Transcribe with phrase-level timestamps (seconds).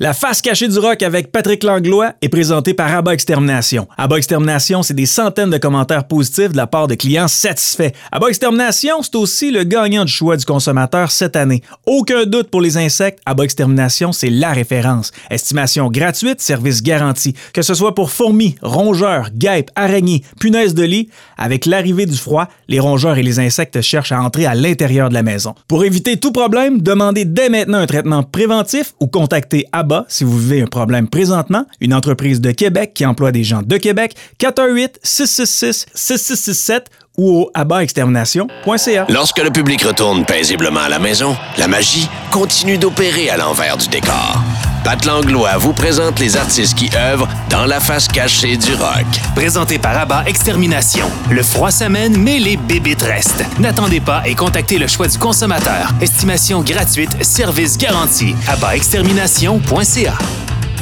[0.00, 3.88] La face cachée du rock avec Patrick Langlois est présentée par Abba Extermination.
[3.96, 7.90] Abba Extermination, c'est des centaines de commentaires positifs de la part de clients satisfaits.
[8.12, 11.64] Abba Extermination, c'est aussi le gagnant du choix du consommateur cette année.
[11.84, 15.10] Aucun doute pour les insectes, Abba Extermination, c'est la référence.
[15.30, 17.34] Estimation gratuite, service garanti.
[17.52, 22.46] Que ce soit pour fourmis, rongeurs, guêpes, araignées, punaises de lit, avec l'arrivée du froid,
[22.68, 25.56] les rongeurs et les insectes cherchent à entrer à l'intérieur de la maison.
[25.66, 30.38] Pour éviter tout problème, demandez dès maintenant un traitement préventif ou contactez Abba si vous
[30.38, 31.08] vivez un problème.
[31.08, 36.84] Présentement, une entreprise de Québec qui emploie des gens de Québec, 418-666-6667
[37.18, 39.06] ou au abatextermination.ca.
[39.10, 43.88] Lorsque le public retourne paisiblement à la maison, la magie continue d'opérer à l'envers du
[43.88, 44.42] décor.
[44.84, 49.04] Pat Langlois vous présente les artistes qui œuvrent dans la face cachée du rock.
[49.34, 51.06] Présenté par Abba Extermination.
[51.30, 53.44] Le froid s'amène, mais les bébites restent.
[53.58, 55.90] N'attendez pas et contactez le choix du consommateur.
[56.00, 58.34] Estimation gratuite, service garanti.
[58.48, 60.14] AbbaExtermination.ca.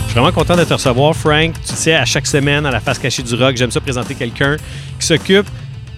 [0.06, 1.54] Je suis vraiment content de te recevoir, Frank.
[1.66, 4.56] Tu sais, à chaque semaine, à la face cachée du rock, j'aime ça présenter quelqu'un
[5.00, 5.46] qui s'occupe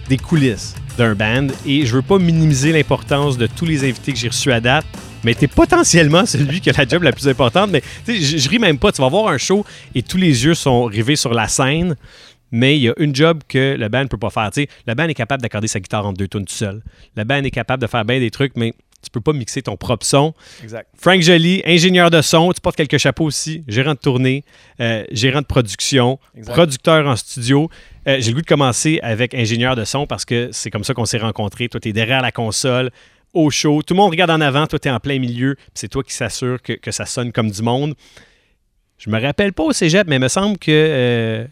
[0.09, 4.17] des coulisses d'un band et je veux pas minimiser l'importance de tous les invités que
[4.17, 4.85] j'ai reçus à date,
[5.23, 7.69] mais tu es potentiellement celui qui a la job la plus importante.
[7.69, 8.91] Mais je, je ris même pas.
[8.91, 11.95] Tu vas voir un show et tous les yeux sont rivés sur la scène.
[12.51, 14.49] Mais il y a une job que le band ne peut pas faire.
[14.51, 16.81] sais, le band est capable d'accorder sa guitare en deux tonnes tout seul.
[17.15, 19.77] Le band est capable de faire bien des trucs, mais tu peux pas mixer ton
[19.77, 20.33] propre son.
[20.63, 20.87] Exact.
[20.97, 24.43] Frank Joly, ingénieur de son, tu portes quelques chapeaux aussi, gérant de tournée,
[24.81, 26.53] euh, gérant de production, Exact.
[26.53, 27.69] producteur en studio.
[28.07, 30.93] Euh, J'ai le goût de commencer avec ingénieur de son parce que c'est comme ça
[30.93, 31.69] qu'on s'est rencontrés.
[31.69, 32.91] Toi, tu es derrière la console,
[33.33, 33.81] au show.
[33.83, 35.55] Tout le monde regarde en avant, toi, tu es en plein milieu.
[35.73, 37.93] C'est toi qui s'assure que, que ça sonne comme du monde.
[38.97, 41.45] Je me rappelle pas au cégep, mais il me semble que euh,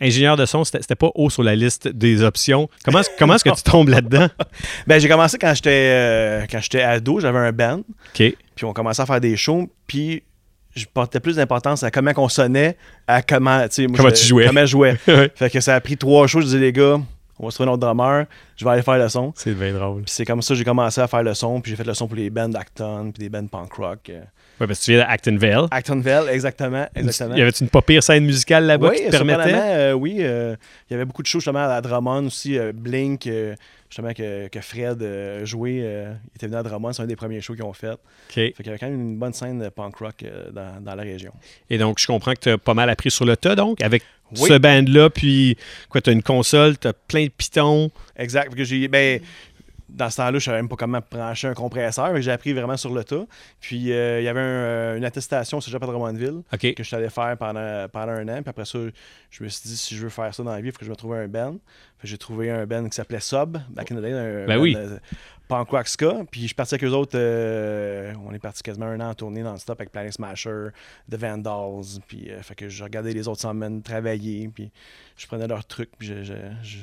[0.00, 2.68] ingénieur de son, c'était pas haut sur la liste des options.
[2.84, 4.28] Comment, est-ce- comment est-ce que tu tombes là-dedans?
[4.86, 8.34] Ben, j'ai commencé quand j'étais euh, quand j'étais ado, j'avais un band, OK.
[8.54, 10.22] puis on commençait à faire des shows, puis
[10.74, 12.76] je portais plus d'importance à comment on sonnait,
[13.06, 14.46] à comment, moi, Comment je- tu jouais.
[14.46, 14.96] Comment je jouais.
[15.08, 15.30] Ouais.
[15.34, 17.00] fait que ça a pris trois shows, je disais les gars,
[17.38, 19.32] on va se trouver un autre drummer, je vais aller faire le son.
[19.34, 20.02] C'est bien drôle.
[20.02, 21.94] Puis c'est comme ça que j'ai commencé à faire le son, puis j'ai fait le
[21.94, 23.98] son pour les bands d'Acton, puis des bands punk rock.
[24.10, 24.20] euh.
[24.60, 25.66] Ouais, parce que tu viens d'Actonville.
[25.70, 27.34] Actonville, exactement, exactement.
[27.34, 29.54] Y avait-tu une pas pire scèine musicale là-bas oui, qui te permettait?
[29.54, 30.54] euh, oui, euh,
[30.88, 33.54] il y avait beaucoup de shows justement à Drummond aussi, euh, Blink, euh,
[33.90, 37.16] justement que, que Fred euh, jouait, euh, il était venu à Drummond, c'est un des
[37.16, 37.90] premiers shows qu'ils ont fait.
[37.90, 37.98] OK.
[38.34, 40.94] Fait qu'il y avait quand même une bonne scène de punk rock euh, dans, dans
[40.94, 41.32] la région.
[41.68, 44.02] Et donc, je comprends que tu as pas mal appris sur le tas, donc, avec
[44.32, 44.48] Oui.
[44.48, 45.10] ce band-là.
[45.10, 45.56] Puis,
[45.88, 47.90] quoi, tu as une console, tu as plein de pitons.
[48.16, 48.54] Exact.
[48.54, 49.20] Que j'ai, ben,
[49.88, 52.76] dans ce temps-là, je savais même pas comment brancher un compresseur, mais j'ai appris vraiment
[52.76, 53.24] sur le tas.
[53.60, 56.94] Puis euh, il y avait un, une attestation au Cégep à Drummondville que je suis
[56.94, 58.40] allé faire pendant, pendant un an.
[58.40, 58.78] Puis après ça,
[59.30, 60.84] je me suis dit, si je veux faire ça dans la vie, il faut que
[60.84, 61.56] je me trouve un band.
[62.02, 64.74] J'ai trouvé un band qui s'appelait Sub, back in the day, un Ben oui.
[65.84, 66.22] ska.
[66.30, 69.14] Puis je suis parti avec eux autres, euh, on est parti quasiment un an en
[69.14, 70.68] tournée non-stop avec Planet Smasher,
[71.10, 72.00] The Vandals.
[72.06, 74.70] Puis euh, fait que je regardais les autres semaines travailler, puis
[75.16, 76.78] je prenais leurs trucs, puis je- je- je-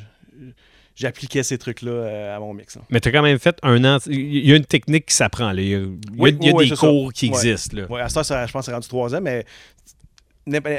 [0.96, 2.76] j'appliquais ces trucs-là euh, à mon mix.
[2.76, 2.82] là.
[2.90, 3.98] Mais tu as quand même fait un an.
[4.08, 5.52] Il y a une technique qui s'apprend.
[5.52, 5.62] là.
[5.62, 5.90] Il y a, il y a-
[6.20, 6.80] Oui, il y a oui, des ça.
[6.88, 7.36] cours qui Ouais.
[7.36, 7.78] existent.
[7.78, 7.86] Là.
[7.90, 9.46] Ouais, à ça, ça, je pense que c'est rendu trois ans, mais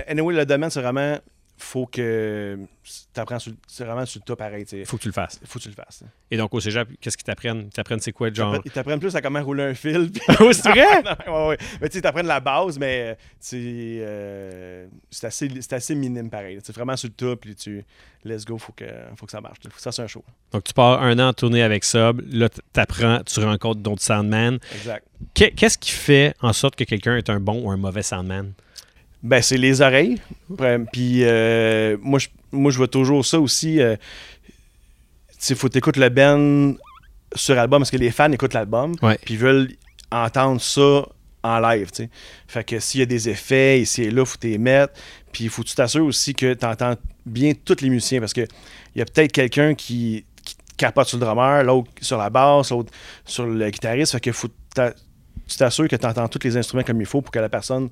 [0.09, 1.19] anyway, le domaine, c'est vraiment.
[1.61, 2.57] Faut que.
[3.13, 4.65] T'apprends sur, c'est vraiment sur le tas pareil.
[4.73, 5.41] Il Il faut que tu le fasses.
[5.45, 6.05] faut que tu le fasses.
[6.31, 7.63] Et donc, au cégep, qu'est-ce qu'ils t'apprennent?
[7.67, 8.57] Ils t'apprennent c'est quoi, genre?
[8.65, 10.11] Ils t'apprennent plus à comment rouler un fil.
[10.11, 10.87] puis- Oh, c'est vrai?
[11.29, 11.59] Ouais, ouais.
[11.81, 13.57] Mais tu t'apprennent la base, mais tu sais,
[14.01, 16.59] euh, c'est assez, c'est assez minime pareil.
[16.63, 17.85] C'est vraiment sur le tas, puis tu.
[18.25, 18.85] Let's go, faut que,
[19.17, 19.59] faut que ça marche.
[19.63, 20.25] Faut que ça, c'est un show.
[20.53, 22.23] Donc, tu pars un an en tournée avec Sub.
[22.33, 24.59] Là, tu apprends, tu rencontres d'autres soundman.
[24.75, 25.05] Exact.
[25.35, 28.53] Qu'est- Qu'est-ce qui fait en sorte que quelqu'un est un bon ou un mauvais soundman?
[29.23, 30.21] Ben, c'est les oreilles.
[30.93, 33.81] Puis euh, moi, je, moi, je vois toujours ça aussi.
[33.81, 33.97] euh,
[35.39, 36.75] sais, faut t'écouter le band
[37.35, 38.95] sur album parce que les fans écoutent l'album.
[39.25, 39.71] Puis ils veulent
[40.11, 41.07] entendre ça
[41.43, 42.11] en live, tu sais.
[42.47, 44.95] Fait que s'il y a des effets, ici et là, faut mettre.
[45.33, 46.95] Puis il faut que tu t'assures aussi que tu entends
[47.27, 48.41] bien tous les musiciens parce que
[48.95, 52.71] il y a peut-être quelqu'un qui, qui capote sur le drummer, l'autre sur la basse,
[52.71, 52.93] l'autre
[53.25, 54.13] sur le guitariste.
[54.13, 57.31] Fait que faut tu t'assures que tu entends tous les instruments comme il faut pour
[57.31, 57.89] que la personne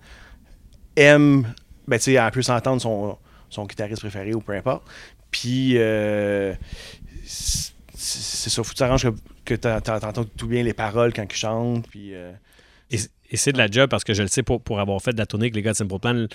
[0.96, 1.52] aime,
[1.86, 3.16] ben, tu sais, elle peut s'entendre son,
[3.50, 4.82] son guitariste préféré ou peu importe.
[5.30, 6.54] Puis, euh,
[7.24, 11.12] c'est ça, faut que tu t'arranges que, que t'en- t'en- t'entends tout bien les paroles
[11.12, 11.88] quand ils chantent.
[11.88, 12.32] Puis, euh,
[12.90, 12.98] Et,
[13.30, 15.18] et c'est de la job parce que je le sais pour, pour avoir fait de
[15.18, 16.26] la tournée avec les gars de Simple Plan.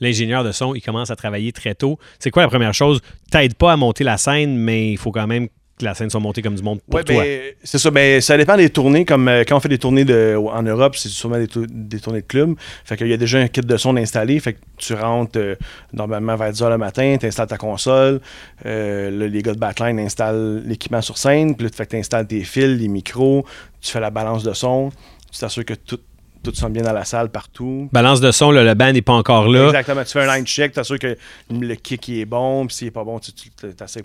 [0.00, 1.98] L'ingénieur de son, il commence à travailler très tôt.
[2.18, 3.00] C'est quoi la première chose?
[3.30, 5.48] T'aides pas à monter la scène, mais il faut quand même
[5.78, 7.22] que la scène soit montée comme du monde pour Ouais, toi.
[7.22, 7.90] ben, c'est ça.
[7.90, 9.04] Ben, ça dépend des tournées.
[9.04, 11.98] Comme euh, quand on fait des tournées de, en Europe, c'est souvent des, tou- des
[11.98, 12.54] tournées de club.
[12.84, 14.38] Fait qu'il y a déjà un kit de son installé.
[14.38, 15.56] Fait que tu rentres euh,
[15.92, 18.20] normalement vers 10h le matin, tu installes ta console.
[18.66, 21.56] Euh, là, les gars de Backline installent l'équipement sur scène.
[21.56, 23.44] Puis là, tu installes tes fils, les micros.
[23.80, 24.90] Tu fais la balance de son.
[25.32, 25.98] Tu t'assures que tout,
[26.44, 27.88] tout sonne bien dans la salle, partout.
[27.92, 29.66] Balance de son, là, le band n'est pas encore là.
[29.66, 30.04] Exactement.
[30.04, 31.16] Tu fais un line check, tu sûr que
[31.50, 33.50] le kick il est bon, puis s'il n'est pas bon, tu, tu
[33.82, 34.04] essaies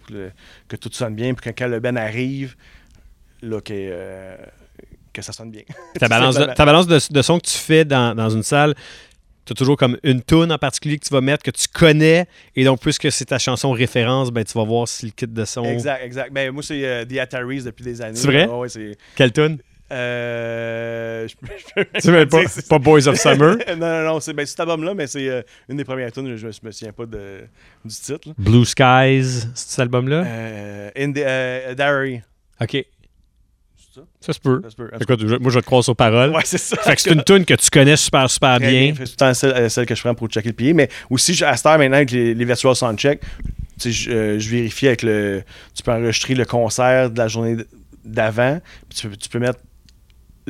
[0.67, 2.55] que tout sonne bien, puis quand, le band arrive,
[3.41, 4.35] là, que, euh,
[5.13, 5.63] que ça sonne bien.
[5.99, 8.73] Ta balance, de, ta balance de, son que tu fais dans, dans une salle,
[9.45, 12.27] tu as toujours comme une tune en particulier que tu vas mettre, que tu connais,
[12.55, 15.45] et donc, puisque c'est ta chanson référence, ben, tu vas voir si le kit de
[15.45, 15.63] son.
[15.65, 16.31] Exact, exact.
[16.31, 18.15] Ben, moi, c'est euh, The Ataris depuis des années.
[18.15, 18.45] C'est vrai?
[18.45, 18.67] Ouais,
[19.15, 19.59] Quelle tune?
[19.91, 21.27] Euh,
[22.01, 23.57] tu mets pas, pas, Boys of Summer?
[23.69, 24.19] non, non, non.
[24.19, 26.35] C'est ben, cet album-là, mais c'est euh, une des premières tunes.
[26.35, 27.41] Je, me souviens pas de,
[27.83, 28.29] du titre.
[28.37, 30.23] Blue Skies, c'est cet album-là?
[30.25, 32.21] Euh, in the, uh, Diary.
[32.61, 32.85] OK.
[33.95, 34.01] Ça?
[34.21, 34.61] ça se peut.
[34.63, 34.89] Ça se peut.
[35.01, 36.29] Écoute, moi, je te crois sur parole.
[36.29, 36.77] Ouais, c'est ça.
[36.77, 38.69] Fait que c'est une tune que tu connais super, super bien.
[38.69, 38.93] bien.
[38.95, 40.73] C'est tout le temps celle, euh, celle, que je prends pour checker le pied.
[40.73, 43.21] Mais aussi, à cette heure, maintenant, avec les, les virtual soundcheck,
[43.83, 45.43] je, euh, je vérifie avec le.
[45.73, 47.57] Tu peux enregistrer le concert de la journée
[48.05, 48.59] d'avant.
[48.89, 49.59] Puis tu tu peux mettre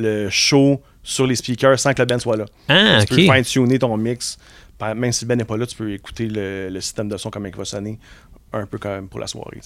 [0.00, 2.46] le show sur les speakers sans que le band soit là.
[2.68, 4.38] Ah, tu peux fine-tuner ton mix.
[4.80, 7.46] Même si le band n'est pas là, tu peux écouter le, système de son, comment
[7.46, 7.98] il va sonner
[8.52, 9.60] un peu quand même pour la soirée.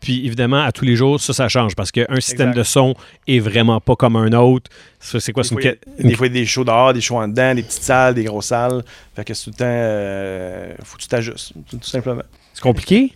[0.00, 2.94] Puis évidemment, à tous les jours, ça, ça change parce qu'un système de son
[3.28, 4.70] est vraiment pas comme un autre.
[4.98, 5.44] C'est quoi?
[5.44, 5.60] Des, fois,
[5.98, 6.08] une...
[6.08, 8.14] des fois, il y a des shows dehors, des shows en dedans, des petites salles,
[8.14, 8.82] des grosses salles.
[9.14, 12.22] Fait que tout le temps, euh, faut que tu t'ajustes, tout simplement.
[12.52, 13.12] C'est compliqué?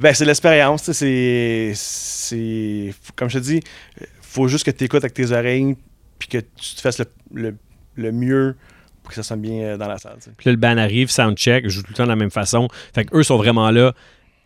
[0.00, 0.90] Ben, c'est l'expérience.
[0.90, 1.74] C'est.
[3.14, 3.60] Comme je te dis,
[4.32, 5.76] faut juste que tu écoutes avec tes oreilles
[6.18, 7.02] puis que tu te fasses
[7.32, 8.56] le, mieux
[9.02, 10.18] pour que ça sonne bien euh, dans la salle.
[10.36, 12.68] Puis là, le band arrive, soundcheck, joue tout le temps de la même façon.
[12.94, 13.92] Fait qu'eux sont vraiment là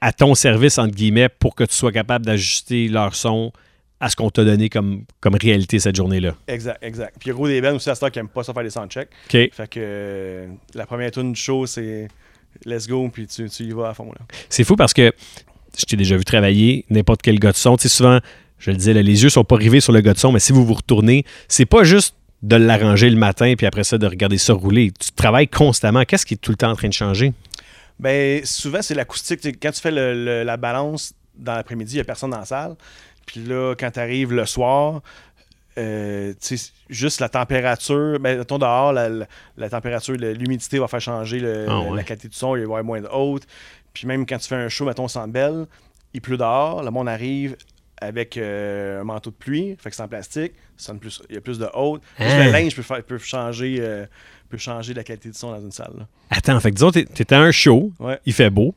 [0.01, 3.53] à ton service, entre guillemets, pour que tu sois capable d'ajuster leur son
[4.01, 6.35] à ce qu'on t'a donné comme, comme réalité cette journée-là.
[6.49, 7.17] Exact, exact.
[7.19, 8.63] Puis il y a gros des bands aussi à ce qui n'aiment pas ça faire
[8.63, 9.09] des soundchecks.
[9.27, 9.31] OK.
[9.31, 12.09] Fait que euh, la première tune du show, c'est
[12.65, 14.11] let's go, puis tu, y vas à fond.
[14.49, 15.13] C'est fou parce que
[15.79, 17.77] je t'ai déjà vu travailler, n'importe quel gars de son.
[17.77, 18.21] Tu sais, souvent,
[18.59, 20.53] je le disais, les yeux sont pas rivés sur le gars de son, mais si
[20.53, 24.39] vous vous retournez, c'est pas juste de l'arranger le matin puis après ça de regarder
[24.39, 24.93] ça rouler.
[24.99, 26.05] Tu travailles constamment.
[26.05, 27.33] Qu'est-ce qui est tout le temps en train de changer?
[27.99, 29.41] Bien, souvent, c'est l'acoustique.
[29.61, 32.77] Quand tu fais la balance dans l'après-midi, il n'y a personne dans la salle.
[33.27, 35.03] Puis là, quand tu arrives le soir,
[35.79, 36.33] euh,
[36.89, 42.29] juste la température, ben, ton dehors, la, température, l'humidité va faire changer ah la qualité
[42.29, 43.47] du son, il va y avoir moins de haute.
[43.93, 45.67] Puis même quand tu fais un show, mettons, sans belle,
[46.15, 47.57] il pleut dehors, le monde arrive,
[48.01, 50.53] avec euh, un manteau de pluie, fait que c'est en plastique,
[51.01, 52.03] plus, il y a plus de haute.
[52.19, 52.51] le hein?
[52.51, 54.07] linge peut, faire, peut changer, euh,
[54.49, 56.07] peut changer la qualité du son dans une salle.
[56.31, 58.19] Attends, fait que disons, t'es à un show, ouais.
[58.27, 58.75] il fait beau,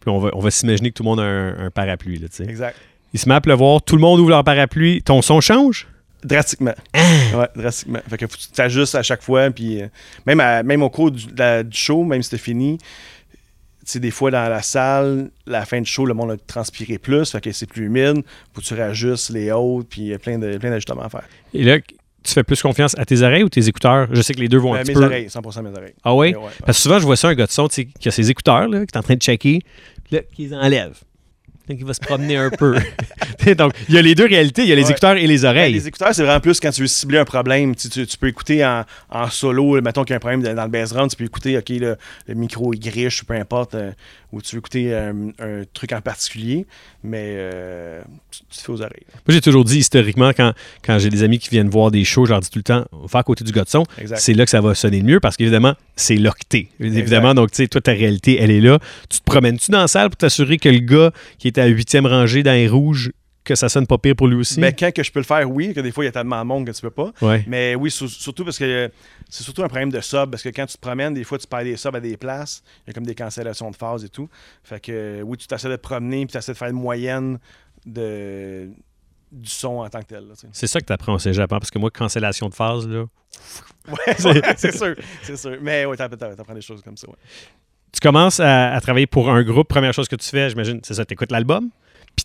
[0.00, 2.36] puis on va, on va s'imaginer que tout le monde a un, parapluie, là, tu
[2.36, 2.44] sais.
[2.44, 2.76] Exact.
[3.12, 5.88] Il se met à pleuvoir, tout le monde ouvre leur parapluie, ton son change?
[6.22, 6.74] Drastiquement.
[6.94, 7.36] Hein?
[7.38, 8.00] Ouais, drastiquement.
[8.08, 9.88] Fait que tu t'ajustes à chaque fois, puis euh,
[10.26, 12.78] même, même au cours du, du show, même si c'était fini,
[13.92, 17.30] sais, des fois, dans la salle, la fin du show, le monde a transpiré plus,
[17.30, 18.22] fait que c'est plus humide.
[18.52, 21.24] Faut que tu rajustes les hautes, puis il y a plein d'ajustements à faire.
[21.54, 24.08] Et là, tu fais plus confiance à tes oreilles ou tes écouteurs?
[24.12, 25.94] Je sais que les deux vont un euh, petit mes oreilles, 100% mes oreilles.
[26.04, 26.34] Ah oui?
[26.64, 28.80] Parce que souvent, je vois ça, un gars de son qui a ses écouteurs, là,
[28.80, 29.60] qui est en train de checker,
[30.10, 30.98] là, qui les enlève.
[31.68, 32.76] Donc, il va se promener un peu.
[33.56, 34.62] Donc, il y a les deux réalités.
[34.62, 35.72] Il y a les écouteurs et les oreilles.
[35.72, 37.74] les écouteurs, c'est vraiment plus quand tu veux cibler un problème.
[37.74, 39.80] Tu, tu, peux écouter en, en solo.
[39.80, 41.96] Mettons qu'il y a un problème dans le bass tu peux écouter, OK, le
[42.34, 43.90] micro est griche, peu importe, euh,
[44.32, 46.66] ou tu veux écouter euh, un truc en particulier,
[47.02, 49.06] mais euh, tu, te fais aux oreilles.
[49.14, 50.52] Moi, j'ai toujours dit, historiquement, quand,
[50.84, 52.84] quand j'ai des amis qui viennent voir des shows, je leur dis tout le temps,
[52.92, 53.84] on va faire à côté du gars de son.
[54.16, 56.68] C'est là que ça va sonner le mieux parce qu'évidemment, c'est t'es.
[56.80, 58.78] Évidemment, donc, tu sais, toi, ta réalité, elle est là.
[59.08, 62.06] Tu te promènes-tu dans la salle pour t'assurer que le gars qui est à huitième
[62.06, 63.12] rangée dans les rouges
[63.48, 64.60] que ça sonne pas pire pour lui aussi?
[64.60, 66.38] Mais quand que je peux le faire, oui, que des fois, il y a tellement
[66.40, 67.12] de monde que tu peux pas.
[67.22, 67.42] Ouais.
[67.46, 68.90] Mais oui, surtout parce que
[69.30, 71.46] c'est surtout un problème de sub, parce que quand tu te promènes, des fois, tu
[71.46, 72.62] perds des subs à des places.
[72.86, 74.28] Il y a comme des cancellations de phase et tout.
[74.62, 77.38] Fait que oui, tu t'essaies de te promener, puis tu essaies de faire une moyenne
[77.86, 78.68] de
[79.30, 80.24] du son en tant que tel.
[80.52, 83.04] C'est ça que tu apprends au cégep, hein, parce que moi, cancellation de phase, là...
[83.88, 85.58] ouais, c'est sûr, c'est sûr.
[85.60, 87.06] Mais oui, tu apprends des choses comme ça,
[87.92, 90.94] Tu commences à, à, travailler pour un groupe, première chose que tu fais, j'imagine, c'est
[90.94, 91.70] ça, tu écoutes l'album?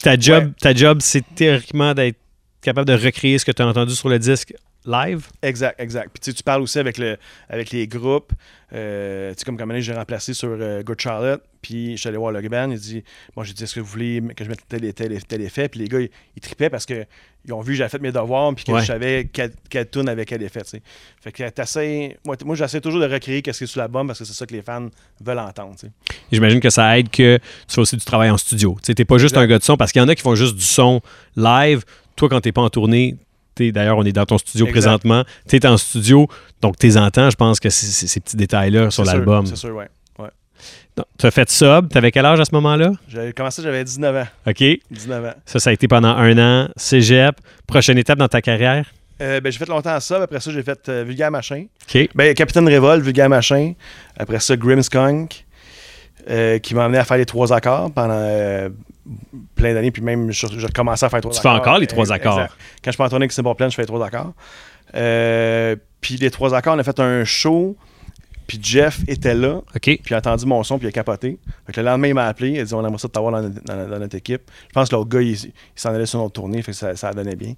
[0.03, 2.17] Ta job, ta job c'est théoriquement d'être
[2.61, 4.53] capable de recréer ce que tu as entendu sur le disque
[4.85, 5.27] live?
[5.41, 6.09] Exact, exact.
[6.13, 7.17] Puis tu parles aussi avec, le,
[7.49, 8.33] avec les groupes.
[8.73, 12.17] Euh, tu sais, comme comme j'ai remplacé sur euh, Good Charlotte, puis je suis allé
[12.17, 13.03] voir le band, il dit
[13.35, 15.69] Bon, j'ai dit Est-ce que vous voulez que je mette tel tel, tel effet?
[15.69, 17.05] Puis les gars, ils, tripaient parce qu'ils
[17.51, 20.27] ont vu que j'avais fait mes devoirs, puis que je savais quelle, quelle tune avec
[20.27, 20.61] quel effet.
[20.65, 20.81] sais.
[21.21, 22.17] Fait que t'essayes.
[22.25, 24.45] Moi, moi j'essaie toujours de recréer ce qui est sur l'album parce que c'est ça
[24.45, 24.89] que les fans
[25.21, 25.75] veulent entendre.
[26.31, 28.75] J'imagine que ça aide que tu fais aussi du travail en studio.
[28.83, 30.35] Tu n'es pas juste un gars de son, parce qu'il y en a qui font
[30.35, 30.99] juste du son
[31.35, 31.83] live.
[32.15, 33.17] Toi, quand tu n'es pas en tournée,
[33.59, 35.23] D'ailleurs, on est dans ton studio présentement.
[35.47, 36.27] Tu es en studio,
[36.61, 39.45] donc tu entends, je pense que c'est ces petits détails-là sur l'album.
[39.45, 39.85] C'est sûr, oui.
[40.19, 40.29] Ouais.
[41.17, 41.89] Tu as fait sub.
[41.89, 42.91] Tu avais quel âge à ce moment-là?
[43.07, 44.27] J'avais commencé, j'avais 19 ans.
[44.47, 44.63] OK.
[44.91, 45.33] 19 ans.
[45.45, 46.69] Ça, ça a été pendant un an.
[46.77, 47.35] Cégep.
[47.67, 48.85] Prochaine étape dans ta carrière?
[49.21, 50.21] Euh, ben, j'ai fait longtemps ça.
[50.21, 51.65] Après ça, j'ai fait euh, Vulgaire Machin.
[51.87, 52.09] OK.
[52.15, 53.73] Ben, Capitaine Révolt, Vulgaire Machin.
[54.17, 55.45] Après ça, Grimmskunk,
[56.29, 58.69] euh, qui m'a amené à faire les trois accords pendant euh,
[59.55, 59.91] plein d'années.
[59.91, 61.61] Puis même, j'ai recommencé à faire trois Tu fais accords.
[61.61, 62.39] encore les trois accords?
[62.39, 62.53] exact.
[62.83, 64.33] Quand je suis en tournée avec Simple Plan, je fais les trois accords.
[64.95, 67.75] Euh, puis les trois accords, on a fait un show.
[68.45, 69.61] Puis Jeff était là.
[69.81, 71.39] Puis il a entendu mon son, puis il a capoté.
[71.65, 72.49] Fait que le lendemain, il m'a appelé.
[72.51, 74.41] Il a dit On aimerait ça t'avoir dans, notre- dans- dans notre équipe.
[74.67, 76.61] Je pense que l'autre gars, il, il s'en allait sur notre tournée.
[76.61, 77.53] Fait que ça, ça donnait bien.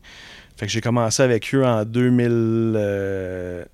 [0.58, 3.66] Fait que j'ai commencé avec eux en 2000, euh,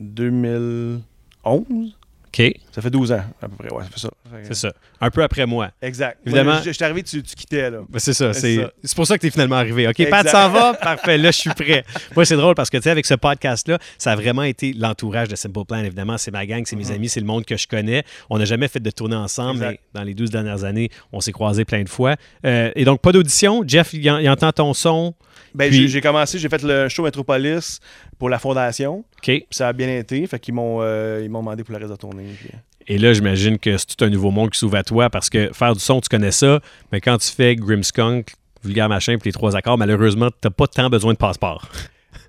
[0.00, 1.96] 2011.
[2.34, 2.54] OK.
[2.72, 3.70] Ça fait 12 ans, à peu près.
[3.74, 4.10] Ouais, ça fait ça.
[4.44, 4.72] C'est ça.
[5.00, 5.70] Un peu après moi.
[5.82, 6.18] Exact.
[6.24, 7.80] Évidemment- je- J'étais arrivé, tu, tu quittais, là.
[7.88, 8.32] Ben, c'est ça.
[8.32, 9.86] C'est pour ça que tu es finalement arrivé.
[9.86, 10.72] OK, Pat s'en va.
[10.82, 11.18] Parfait.
[11.18, 11.84] Là, je suis prêt.
[12.16, 15.28] Moi, c'est drôle parce que, tu sais, avec ce podcast-là, ça a vraiment été l'entourage
[15.28, 15.78] de Simple Plan.
[15.84, 18.02] Évidemment, c'est ma gang, c'est mes amis, c'est le monde que je connais.
[18.30, 19.80] On n'a jamais fait de tournée ensemble, Exact.
[19.94, 22.16] mais dans les 12 dernières années, on s'est croisés plein de fois.
[22.46, 23.62] Euh, et donc, pas d'audition.
[23.66, 25.14] Jeff, il, en- il entend ton son.
[25.54, 27.80] Ben, Puis- j'ai- commencé, j'ai fait le show Metropolis
[28.18, 28.98] pour la fondation.
[28.98, 29.04] OK.
[29.24, 30.26] Puis ça a bien été.
[30.26, 32.24] Fait qu'ils m'ont euh, ils m'ont demandé pour le reste de la tournée.
[32.38, 32.56] puis, euh,
[32.86, 35.50] Et là, j'imagine que c'est tout un nouveau monde qui s'ouvre à toi parce que
[35.52, 38.32] faire du son, tu connais ça, mais quand tu fais Grimmskunk,
[38.64, 41.68] Vulgaire Machin puis les trois accords, malheureusement, tu n'as pas tant besoin de passeport.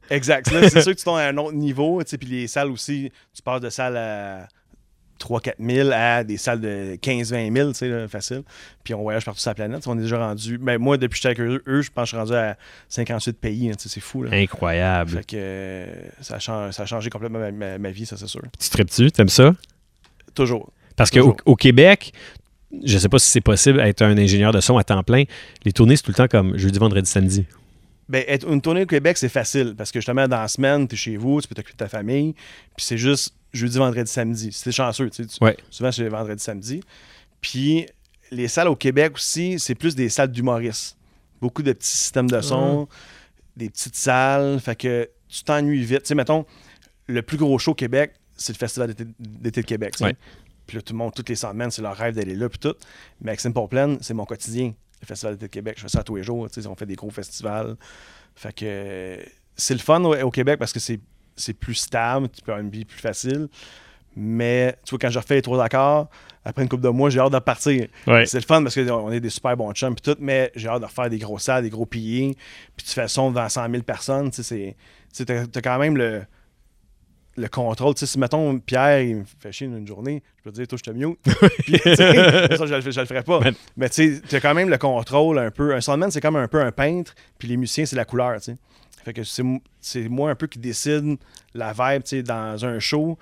[0.09, 0.51] Exact.
[0.51, 2.01] Là, c'est sûr que tu tombes à un autre niveau.
[2.19, 4.47] Puis les salles aussi, tu passes de salles à
[5.19, 8.43] 3-4 000 à des salles de 15-20 000, tu sais, là, facile.
[8.83, 9.87] Puis on voyage partout sur la planète.
[9.87, 10.57] On est déjà rendu.
[10.57, 12.57] Ben, moi, depuis que j'étais avec eux, eux, je pense que je suis rendu à
[12.89, 13.69] 58 pays.
[13.69, 14.23] hein, tu sais, c'est fou.
[14.23, 14.31] Là.
[14.33, 15.11] Incroyable.
[15.11, 15.85] Fait que euh,
[16.21, 18.41] ça, a changé, ça a changé complètement ma, ma- ma vie, ça, c'est sûr.
[18.59, 19.11] Tu tripes-tu?
[19.11, 19.53] T'aimes ça?
[20.35, 20.71] Toujours.
[20.95, 22.11] Parce qu'au au Québec,
[22.83, 25.23] je sais pas si c'est possible être un ingénieur de son à temps plein.
[25.63, 27.45] Les tournées, c'est tout le temps comme jeudi, vendredi, samedi.
[28.09, 30.95] Ben, être une tournée au Québec, c'est facile parce que justement, dans la semaine, tu
[30.95, 32.33] es chez vous, tu peux t'occuper de ta famille.
[32.75, 34.49] Puis c'est juste jeudi, vendredi, samedi.
[34.63, 35.43] T'es chanceux, tu sais.
[35.43, 35.55] Ouais.
[35.69, 36.81] Souvent, c'est vendredi, samedi.
[37.41, 37.85] Puis
[38.31, 40.97] les salles au Québec aussi, c'est plus des salles d'humoristes.
[41.41, 42.87] Beaucoup de petits systèmes de son,
[43.55, 44.59] des petites salles.
[44.59, 46.01] Fait que tu t'ennuies vite.
[46.03, 46.45] Tu sais, mettons,
[47.07, 49.95] le plus gros show au Québec, c'est le Festival d'été- de Québec.
[50.01, 50.15] Ouais.
[50.65, 52.73] Puis là, tout le monde, toutes les semaines, c'est leur rêve d'aller là, puis tout.
[53.21, 55.75] Mais Simple Plan, c'est mon quotidien, le Festival d'été de Québec.
[55.77, 56.49] Je fais ça tous les jours.
[56.49, 57.75] tu sais, On fait des gros festivals.
[58.35, 59.19] Fait que
[59.55, 60.99] c'est le fun au, au Québec parce que c'est
[61.35, 63.47] c'est plus stable, tu peux avoir une vie plus facile.
[64.15, 66.07] Mais tu vois, quand je refais les trois accords,
[66.45, 67.89] après une couple de mois, j'ai hâte de.
[68.11, 68.25] Ouais.
[68.25, 70.81] C'est le fun parce qu'on est des super bons chums puis tout, mais j'ai hâte
[70.81, 72.35] de refaire des gros salles, des gros pillés.
[72.75, 74.29] Puis tu fais son devant 100 000 personnes.
[74.29, 74.75] Tu sais,
[75.25, 76.23] t'as, quand même le,
[77.37, 77.95] le contrôle.
[77.95, 80.67] Tu sais, si, mettons, Pierre, il me fait chier une journée, je peux te dire,
[80.67, 81.17] toi, je te mute.
[81.63, 83.39] Puis, ça, je, le je le ferai pas.
[83.39, 85.73] Ben- Mais tu sais, t'as quand même le contrôle un peu.
[85.73, 88.51] Un soundman, c'est comme un peu un peintre, puis les musiciens, c'est la couleur, tu
[88.51, 88.57] sais.
[89.03, 91.17] Fait que c'est, moi un peu qui décide
[91.53, 93.17] la vibe, tu sais, dans un show.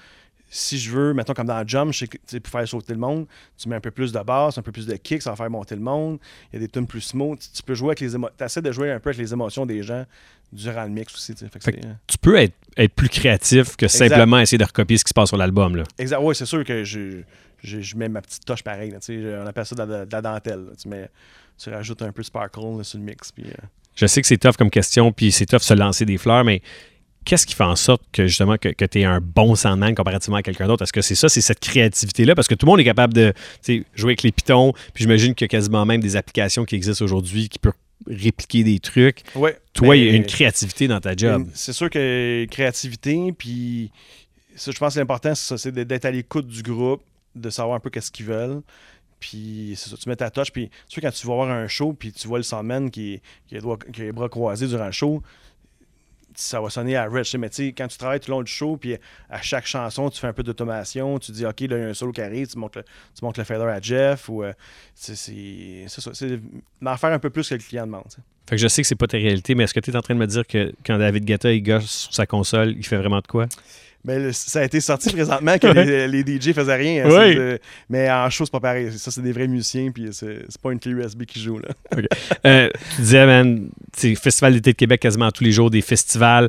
[0.54, 2.92] Si je veux, mettons comme dans Jump, je sais que, tu sais, pour faire sauter
[2.94, 3.26] le monde,
[3.58, 5.50] tu mets un peu plus de basse, un peu plus de kick, ça va faire
[5.50, 6.20] monter le monde.
[6.52, 7.40] Il y a des tunes plus smooth.
[7.40, 8.36] Tu, tu peux jouer avec les émotions.
[8.38, 10.06] Tu essaies de jouer un peu avec les émotions des gens
[10.52, 11.34] durant le mix aussi.
[11.34, 11.50] tu sais.
[11.50, 14.10] Fait que Fait c'est, Tu peux être, être plus créatif que Exact.
[14.10, 15.82] simplement essayer de recopier ce qui se passe sur l'album.
[15.98, 16.20] Exact.
[16.22, 17.22] Oui, c'est sûr que je,
[17.64, 18.94] je, je mets ma petite touche pareille.
[18.94, 20.66] on appelle ça de la, de la dentelle.
[20.66, 20.72] là.
[20.78, 21.10] Tu, mets,
[21.58, 23.32] tu rajoutes un peu de sparkle là, sur le mix.
[23.32, 23.54] Puis, euh,
[23.96, 26.62] Je sais que c'est tough comme question, puis c'est tough se lancer des fleurs, mais
[27.26, 30.44] qu'est-ce qui fait en sorte que justement que, tu es un bon soundman comparativement à
[30.44, 30.84] quelqu'un d'autre?
[30.84, 32.36] Est-ce que c'est ça, c'est cette créativité-là?
[32.36, 33.34] Parce que tout le monde est capable de
[33.66, 37.04] jouer avec les pitons, puis j'imagine qu'il y a quasiment même des applications qui existent
[37.04, 37.74] aujourd'hui qui peuvent
[38.08, 39.22] répliquer des trucs.
[39.36, 41.48] ouais, Toi, il y a une créativité dans ta job.
[41.54, 43.92] C'est sûr que créativité, puis
[44.56, 47.04] ça, je pense que l'important, c'est d'être à l'écoute du groupe,
[47.36, 48.62] de savoir un peu qu'est-ce qu'ils veulent.
[49.22, 50.52] Puis c'est ça, tu mets ta touche.
[50.52, 53.22] Puis tu sais, quand tu vas voir un show, puis tu vois le soundman qui,
[53.48, 53.60] qui, a
[53.98, 55.22] les bras croisés durant le show,
[56.34, 57.36] ça va sonner à Rich.
[57.36, 58.98] Mais tu sais, quand tu travailles tout le long du show, puis
[59.30, 61.88] à chaque chanson, tu fais un peu d'automation, tu dis, OK, là, il y a
[61.90, 64.54] un solo qui arrive, tu montes le, tu le fader à Jeff, ou euh,
[64.96, 65.16] c'est
[65.88, 66.12] ça.
[66.14, 66.40] C'est
[66.82, 68.06] d'en faire un peu plus que le client demande.
[68.50, 70.02] Fait que je sais que c'est pas ta réalité, mais est-ce que tu es en
[70.02, 72.98] train de me dire que quand David Guetta il gosse sur sa console, il fait
[72.98, 73.46] vraiment de quoi?
[74.06, 77.06] Le- ça a été sorti présentement que les, les DJ faisaient rien.
[77.06, 77.58] hein, euh,
[77.90, 78.92] mais en show, c'est pas pareil.
[78.98, 81.60] Ça, c'est des vrais musiciens, puis c'est, pas une clé USB qui joue.
[81.60, 81.70] Là.
[82.46, 86.48] Euh, tu disais, man, Festival d'été de Québec quasiment tous les jours, des festivals.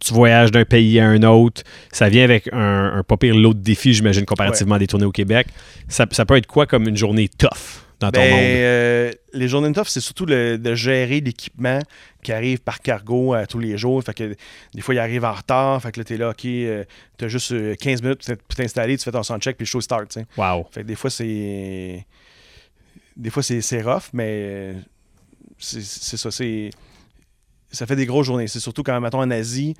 [0.00, 1.62] Tu voyages d'un pays à un autre.
[1.90, 5.06] Ça vient avec un, un pas pire lot de défis, j'imagine, comparativement à des tournées
[5.06, 5.46] au Québec.
[5.88, 7.83] Ça, ça peut être quoi comme une journée tough?
[8.00, 8.40] Dans ton Ben, monde?
[8.40, 11.78] euh, les journées de tough, c'est surtout le- de gérer l'équipement
[12.22, 14.02] qui arrive par cargo à tous les jours.
[14.02, 14.34] Fait que
[14.74, 15.80] des fois, il arrive en retard.
[15.82, 16.84] Fait que là, t'es là, OK, euh,
[17.16, 19.68] t'as juste euh, 15 minutes pour t'in- pour t'installer, tu fais ton soundcheck, puis le
[19.68, 20.18] show start.
[20.36, 20.66] Wow.
[20.70, 22.04] Fait que des fois, c'est.
[23.16, 24.72] Des fois, c'est, rough, mais euh,
[25.58, 26.30] c'est, c'est ça.
[26.30, 26.70] C'est...
[27.70, 28.46] Ça fait des grosses journées.
[28.48, 29.74] C'est surtout quand, mettons, en Asie,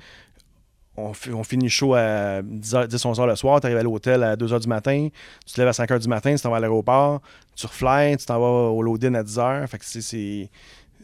[0.97, 4.23] on, fi- on finit le show à 10-11 h le soir, tu arrives à l'hôtel
[4.23, 5.07] à 2 h du matin,
[5.45, 7.21] tu te lèves à 5 h du matin, tu t'en vas à l'aéroport,
[7.55, 9.67] tu reflies, tu t'en vas au load-in à 10 h.
[9.67, 10.49] Fait que c'est,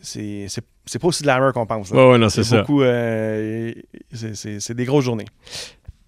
[0.01, 1.91] c'est, pas aussi de l'armure qu'on pense.
[1.91, 2.09] là.
[2.11, 2.65] Ouais, non, c'est ça.
[2.69, 3.73] euh,
[4.13, 5.25] c'est- des grosses journées.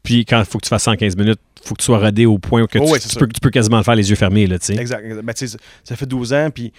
[0.01, 2.25] Puis quand il faut que tu fasses 115 minutes, il faut que tu sois rodé
[2.25, 4.17] au point que Oh, tu, ouais, tu peux, tu peux quasiment le faire les yeux
[4.17, 4.47] fermés.
[4.47, 4.55] Là.
[4.55, 4.77] Exact.
[5.05, 5.21] exact.
[5.23, 5.33] Ben,
[5.83, 6.73] ça fait 12 ans, puis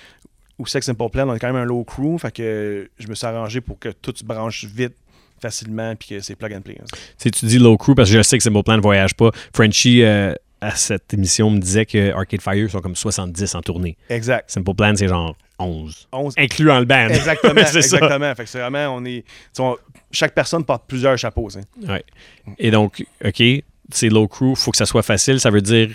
[0.58, 3.14] au Sex Simple Plan, on est quand même un low crew, fait que je me
[3.14, 4.94] suis arrangé pour que tout se branche vite,
[5.40, 6.78] facilement, puis que c'est plug and play.
[6.80, 6.84] hein.
[7.18, 9.30] Tu dis low crew parce que je sais que Simple Plan ne voyage pas.
[9.54, 13.96] Frenchie, euh, à cette émission, me disait que Arcade Fire sont comme 70 en tournée.
[14.08, 14.50] Exact.
[14.50, 16.08] Simple Plan, c'est genre 11.
[16.12, 16.34] 11.
[16.38, 17.08] Incluant le band.
[17.08, 17.96] Exactement, c'est ça.
[17.98, 18.34] exactement.
[18.34, 19.24] Fait que c'est vraiment, on est.
[19.58, 19.76] on-
[20.10, 21.50] chaque personne porte plusieurs chapeaux.
[21.50, 21.60] sais.
[21.88, 22.04] Ouais.
[22.58, 23.42] Et donc, OK,
[23.90, 25.40] c'est low crew, faut que ça soit facile.
[25.40, 25.90] Ça veut dire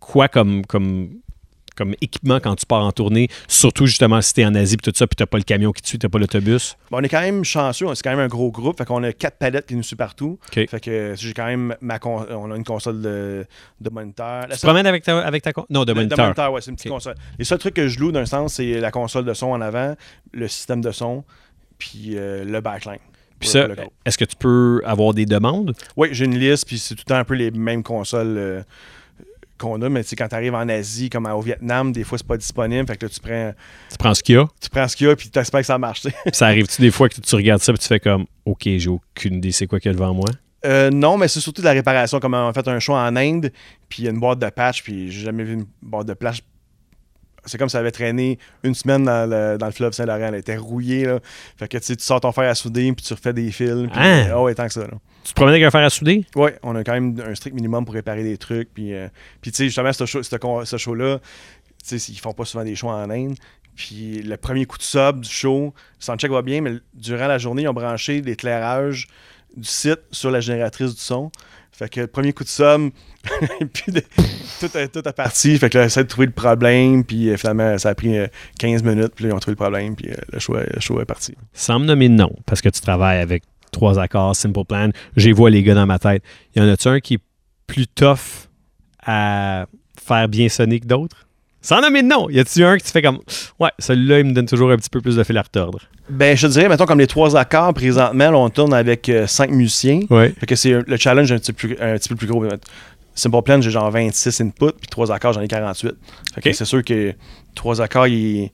[0.00, 1.10] quoi comme, comme,
[1.76, 4.96] comme équipement quand tu pars en tournée, surtout justement si t'es en Asie puis tout
[4.96, 6.76] ça, puis t'as pas le camion qui te suit, t'as pas l'autobus?
[6.90, 9.12] Bon, on est quand même chanceux, c'est quand même un gros groupe, fait qu'on a
[9.12, 10.38] quatre palettes qui nous suivent partout.
[10.52, 13.44] Fait que j'ai quand même ma con- on a une console de,
[13.80, 14.46] de moniteur.
[14.48, 16.52] La Tu te promènes avec ta, avec ta con- Non, de de- moniteur.
[16.52, 17.14] ouais, c'est une petite console.
[17.38, 19.94] Les seuls trucs que je loue d'un sens, c'est la console de son en avant,
[20.32, 21.24] le système de son,
[21.78, 22.98] puis euh, le backline.
[23.38, 23.68] Puis ça,
[24.06, 25.74] est-ce que tu peux avoir des demandes?
[25.96, 28.62] Oui, j'ai une liste, puis c'est tout le temps un peu les mêmes consoles euh,
[29.58, 32.18] qu'on a, mais tu sais, quand tu arrives en Asie, comme au Vietnam, des fois,
[32.18, 32.86] c'est pas disponible.
[32.86, 33.52] Fait que là, tu prends,
[33.90, 35.60] Tu prends ce qu'il y a, tu prends ce qu'il y a, puis tu espères
[35.60, 36.06] que ça marche.
[36.32, 39.34] ça arrive-tu des fois que tu regardes ça puis tu fais comme, OK, j'ai aucune
[39.36, 40.28] idée c'est quoi qu'il y a devant moi?
[40.64, 42.18] Euh, non, mais c'est surtout de la réparation.
[42.18, 43.52] Comme on a fait un show en Inde,
[43.88, 46.14] puis il y a une boîte de patch, puis j'ai jamais vu une boîte de
[46.14, 46.42] patch.
[47.46, 50.18] C'est comme si ça avait traîné une semaine dans le, dans le fleuve Saint-Laurent.
[50.28, 51.06] Elle était rouillée.
[51.06, 51.20] Là.
[51.56, 53.70] Fait que tu sors ton fer à souder, puis tu refais des fils.
[53.70, 54.26] Puis, Ah!
[54.32, 54.80] Ah ouais, tant que ça.
[54.82, 54.94] Là.
[55.24, 56.24] Tu te promènes avec un fer à souder?
[56.36, 58.72] Ouais, on a quand même un strict minimum pour réparer des trucs.
[58.74, 59.08] Puis, euh,
[59.40, 61.18] puis tu sais, justement, ce show- ce ce show-là,
[61.88, 63.36] tu sais, ils font pas souvent des shows en Inde.
[63.74, 67.62] Puis le premier coup de sub du show, soundcheck va bien, mais durant la journée,
[67.62, 69.06] ils ont branché l'éclairage
[69.56, 71.30] du site sur la génératrice du son.
[71.76, 72.90] Fait que le premier coup de somme,
[73.74, 73.92] puis
[74.60, 75.58] tout, est, tout est parti.
[75.58, 78.26] Fait que là, essaie de trouver le problème, puis euh, finalement, ça a pris euh,
[78.58, 80.98] 15 minutes, puis là, ils ont trouvé le problème, puis euh, le, est- le show
[81.00, 81.34] est parti.
[81.52, 83.42] Sans me nommer de nom, parce que tu travailles avec
[83.72, 86.22] trois accords, Simple Plan, j'ai vois les gars dans ma tête.
[86.54, 87.20] Y en a-tu un qui est
[87.66, 88.48] plus tough
[89.04, 89.66] à
[90.02, 91.25] faire bien sonner que d'autres?
[91.66, 93.18] Sans nommer de nom, y a-tu un que tu fais comme
[93.58, 95.80] Ouais, celui-là, il me donne toujours un petit peu plus de fil à retordre?
[96.08, 99.26] Ben, je te dirais, mettons, comme les trois accords, présentement, là, on tourne avec euh,
[99.26, 100.00] cinq musiciens.
[100.08, 100.32] Ouais.
[100.38, 102.44] Fait que c'est le challenge un petit peu plus, un petit peu plus gros.
[103.16, 105.92] Simple Plan, j'ai genre 26 inputs, puis trois accords, j'en ai 48.
[106.34, 107.14] Fait que c'est sûr que
[107.56, 108.50] trois accords, il-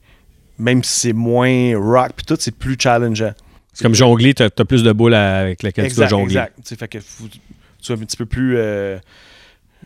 [0.57, 3.33] même si c'est moins rock, puis tout, c'est plus challengeant.
[3.73, 6.33] C'est comme jongler, t'as as plus de boules avec lesquelles tu dois jongler.
[6.37, 6.75] exact.
[6.79, 7.39] Fait que faut- tu
[7.81, 8.55] sois un petit peu plus.
[8.57, 8.97] euh,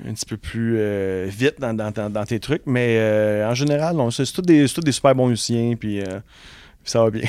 [0.06, 3.54] un petit peu plus euh, vite dans, dans- dans- dans tes trucs, mais euh, en
[3.54, 6.20] général, c'est c'est tous des, c'est tous des super bons musiciens, puis euh,
[6.84, 7.24] ça va bien.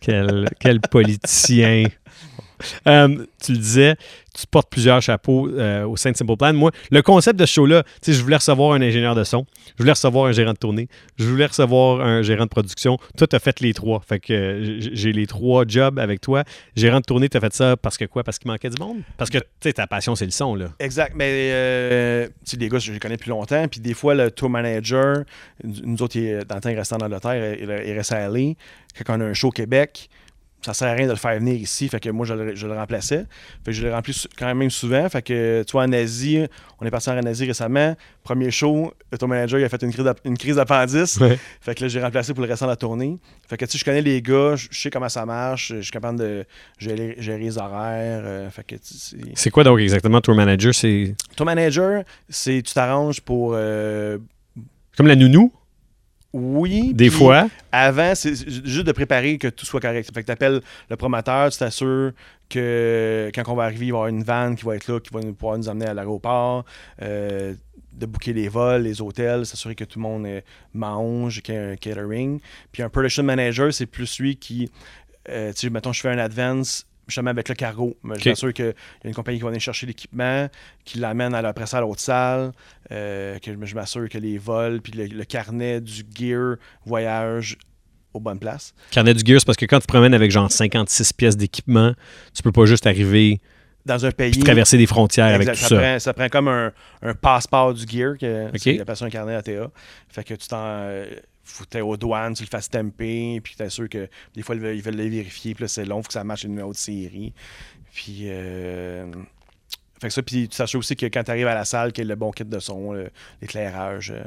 [0.00, 1.84] Quel, quel politicien.
[2.86, 3.96] Euh, tu le disais,
[4.36, 6.52] tu portes plusieurs chapeaux euh, au sein de Simple Plan.
[6.52, 9.46] Moi, le concept de ce show-là, je voulais recevoir un ingénieur de son,
[9.76, 12.98] je voulais recevoir un gérant de tournée, je voulais recevoir un gérant de production.
[13.16, 14.00] Toi, tu as fait les trois.
[14.06, 16.44] Fait que euh, j'ai les trois jobs avec toi.
[16.76, 18.24] Gérant de tournée, tu as fait ça parce que quoi?
[18.24, 18.98] Parce qu'il manquait du monde?
[19.16, 19.38] Parce que,
[19.70, 20.66] ta passion, c'est le son, là.
[20.80, 23.66] Exact, mais euh, les gars, je les connais depuis longtemps.
[23.68, 25.24] Puis des fois, le tour manager,
[25.62, 28.28] nous autres, il est- dans le temps, il restait en Angleterre, il, il restait à
[28.28, 28.54] LA.
[29.04, 30.08] Quand on a un show au Québec,
[30.64, 31.88] ça sert à rien de le faire venir ici.
[31.88, 33.26] Fait que moi, je le, je le remplaçais.
[33.64, 35.06] Fait que je l'ai rempli sou- quand même souvent.
[35.10, 36.46] Fait que, tu vois, en Asie,
[36.80, 37.94] on est parti en Asie récemment.
[38.22, 41.18] Premier show, le tour manager, il a fait une crise d'ap- une crise d'appendice.
[41.18, 41.38] Ouais.
[41.60, 43.18] Fait que là, j'ai remplacé pour le restant de la tournée.
[43.46, 45.90] Fait que, tu sais, je connais les gars, je sais comment ça marche, je suis
[45.92, 46.44] capable de
[46.78, 48.22] gérer, gérer les horaires.
[48.24, 50.74] euh, fait que, c'est- C'est quoi donc exactement Tour Manager?
[50.74, 53.52] C'est ton manager, c'est tu t'arranges pour.
[53.54, 54.16] euh,
[54.96, 55.52] comme la nounou,
[56.34, 56.92] oui.
[56.94, 57.48] des fois.
[57.72, 60.10] Avant, c'est juste de préparer que tout soit correct.
[60.12, 62.12] Fait que tu appelles le promoteur, tu t'assures
[62.50, 65.00] que quand on va arriver, il va y avoir une vanne qui va être là,
[65.00, 66.64] qui va nous- pouvoir nous amener à l'aéroport.
[67.02, 67.54] euh,
[67.92, 70.26] de booker les vols, les hôtels, s'assurer que tout le monde
[70.72, 72.40] mange, qu'il y ait un catering.
[72.72, 74.68] Puis un production manager, c'est plus lui qui,
[75.28, 77.96] euh, tu sais, mettons, je fais un advance justement avec le cargo.
[78.18, 80.48] Je m'assure qu'il y a une compagnie qui va venir chercher l'équipement,
[80.84, 82.52] qui l'amène à la après ça à l'autre salle,
[82.92, 87.56] euh, que je m'assure que les vols, puis le, le carnet du gear voyage
[88.12, 88.74] aux bonnes places.
[88.90, 91.92] Carnet du gear, c'est parce que quand tu te promènes avec genre 56 pièces d'équipement,
[92.34, 93.40] tu peux pas juste arriver
[93.84, 94.30] Dans un pays.
[94.30, 95.76] puis traverser des frontières avec tout ça, ça.
[95.76, 98.58] Prend, ça prend comme un, un passeport du gear, que Ok.
[98.58, 99.70] c'est- appelle ça un carnet ATA.
[100.08, 101.02] Fait que tu t'en.
[101.44, 104.54] Faut que t'ailles aux douanes, tu le fasses stamper, puis t'es sûr que des fois
[104.54, 106.50] ils veulent, ils veulent le vérifier, puis là c'est long, faut que ça matche le
[106.50, 107.32] numéro de série.
[107.92, 108.22] Puis.
[108.24, 109.06] euh,
[110.00, 112.02] fait que ça, puis tu t'assures aussi que quand tu arrives à la salle, qu'il
[112.04, 112.92] y ait le bon kit de son,
[113.40, 114.22] l'éclairage, euh,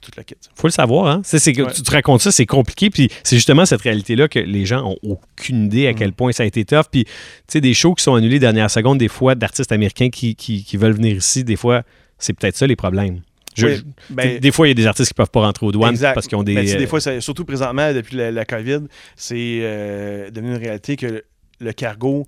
[0.00, 0.36] tout le kit.
[0.54, 1.22] faut le savoir, hein?
[1.24, 1.72] C'est, c'est que Ouais.
[1.72, 4.96] Tu te racontes ça, c'est compliqué, puis c'est justement cette réalité-là que les gens ont
[5.02, 5.94] aucune idée à Mm.
[5.96, 6.84] quel point ça a été tough.
[6.92, 7.12] Puis, tu
[7.48, 10.76] sais, des shows qui sont annulés dernière seconde, des fois, d'artistes américains qui, qui, qui
[10.76, 11.82] veulent venir ici, des fois,
[12.18, 13.22] c'est peut-être ça les problèmes.
[13.56, 15.66] Je- Oui, je- ben- des fois, il y a des artistes qui peuvent pas rentrer
[15.66, 16.14] aux douanes Exact.
[16.14, 16.54] parce qu'ils ont des.
[16.54, 18.80] Tu sais, euh, des fois, ça- surtout présentement, depuis la, la COVID,
[19.16, 21.24] c'est euh, devenu une réalité que le,
[21.60, 22.26] le cargo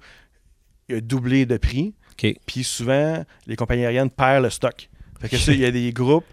[0.92, 1.94] a doublé de prix.
[2.46, 4.88] Puis souvent, les compagnies aériennes perdent le stock.
[5.20, 6.24] Fait que ça, il y a des groupes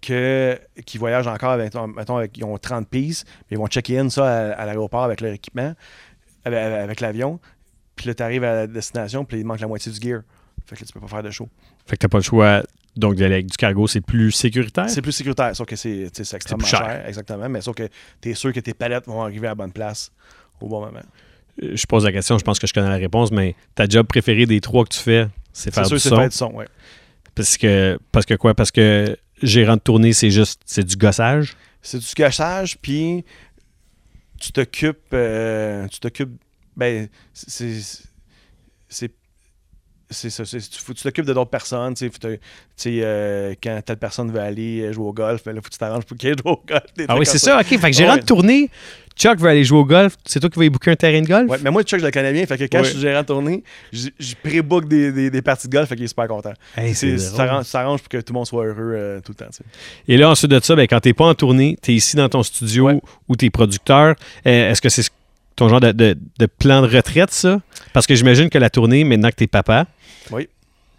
[0.00, 4.08] que, qui voyagent encore avec, mettons, avec- ils ont 30 pièces, puis ils vont check-in
[4.08, 5.74] ça à, à l'aéroport avec leur équipement,
[6.44, 7.40] avec l'avion.
[7.96, 10.20] Puis là, tu arrives à la destination, puis il manque la moitié du gear.
[10.66, 11.48] Fait que là, tu peux pas faire de show.
[11.86, 12.62] Fait que t'as pas le choix.
[12.96, 14.88] Donc, d'aller avec du cargo, c'est plus sécuritaire?
[14.88, 16.80] C'est plus sécuritaire, sauf que c'est extrêmement cher.
[16.80, 17.06] cher.
[17.06, 17.48] Exactement.
[17.48, 17.88] Mais sauf que
[18.22, 20.10] tu es sûr que tes palettes vont arriver à la bonne place
[20.60, 21.00] au bon moment.
[21.62, 24.06] Euh, Je pose la question, je pense que je connais la réponse, mais ta job
[24.06, 26.16] préférée des trois que tu fais, c'est faire sûr, du c'est son?
[26.16, 26.66] faire du son, ouais.
[27.34, 28.54] Parce que, parce que quoi?
[28.54, 31.54] Parce que gérant de tournée, c'est juste c'est du gossage?
[31.82, 33.24] C'est du gâchage, puis
[34.40, 34.98] tu t'occupes.
[35.12, 36.32] euh, tu t'occupes.
[36.76, 37.78] Ben, c'est.
[40.08, 40.30] C'est.
[40.30, 40.44] Ça.
[40.44, 41.94] c'est- tu faut que tu t'occupes de d'autres personnes.
[41.94, 42.40] Tu sais, faut te- tu
[42.76, 45.78] sais, euh, quand telle personne veut aller jouer au golf, ben là, faut que tu
[45.78, 46.82] t'arranges pour qu'il joue au golf.
[47.08, 47.58] Ah oui, c'est ça.
[47.58, 47.66] OK.
[47.66, 48.20] Fait que gérant Ouais.
[48.20, 48.70] de tournée,
[49.16, 50.14] Chuck veut aller jouer au golf.
[50.24, 51.50] C'est toi qui vas y booker un terrain de golf?
[51.50, 52.46] Ouais, mais moi, Chuck, je le connais bien.
[52.46, 52.84] Fait que quand Ouais.
[52.84, 55.88] je suis gérant de tournée, je je pré-book des, des, des parties de golf.
[55.88, 56.52] Fait qu'il est super content.
[56.76, 57.48] Hey, C'est- ça drôle.
[57.48, 59.50] arrange- ça arrange pour que tout le monde soit heureux euh, tout le temps.
[60.06, 62.42] Et là, ensuite de ça, ben, quand t'es pas en tournée, t'es ici dans ton
[62.44, 63.00] studio Ouais.
[63.28, 64.14] ou t'es producteur,
[64.46, 65.08] euh, est-ce que c'est
[65.56, 67.60] ton genre de, de- de plan de retraite, ça?
[67.96, 69.86] Parce que j'imagine que la tournée, maintenant que t'es papa,
[70.30, 70.50] Oui.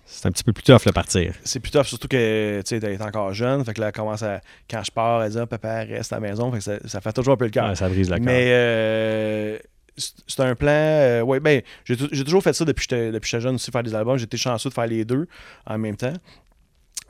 [0.07, 1.31] c'est un petit peu plus tough, le partir.
[1.43, 3.63] c'est plus tough, surtout que tu est encore jeune.
[3.63, 4.41] Fait que là, commence à.
[4.67, 6.51] Quand je pars, elle dit Ah, Papa, reste à la maison.
[6.51, 7.77] Fait que ça, ça fait toujours un peu le cœur.
[7.77, 8.25] Ça brise la cœur.
[8.25, 9.59] Mais euh,
[9.95, 10.71] c'est un plan.
[10.71, 13.53] euh, ouais, ben, j'ai tou- j'ai toujours fait ça depuis que depuis que j'étais jeune
[13.55, 14.17] aussi, faire des albums.
[14.17, 15.27] J'étais chanceux de faire les deux
[15.67, 16.13] en même temps.